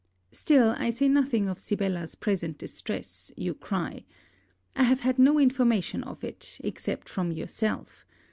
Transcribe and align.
Still 0.31 0.73
I 0.79 0.89
say 0.89 1.07
nothing 1.07 1.47
of 1.47 1.59
Sibella's 1.59 2.15
present 2.15 2.57
distress, 2.57 3.31
you 3.37 3.53
cry. 3.53 4.03
I 4.75 4.81
have 4.81 5.01
had 5.01 5.19
no 5.19 5.37
information 5.39 6.03
of 6.03 6.23
it, 6.23 6.57
except 6.63 7.07
from 7.07 7.31
yourself. 7.31 8.03